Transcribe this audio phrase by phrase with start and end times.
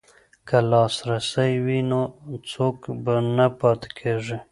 [0.47, 2.01] که لاسرسی وي نو
[2.51, 2.77] څوک
[3.37, 4.37] نه پاتې کیږي.